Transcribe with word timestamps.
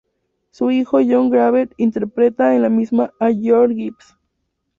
Su 0.49 0.71
hijo, 0.71 0.97
John 1.07 1.29
Craven, 1.29 1.69
interpretaba 1.77 2.55
en 2.55 2.63
la 2.63 2.69
misma 2.69 3.13
a 3.19 3.29
George 3.29 3.75
Gibbs. 3.75 4.17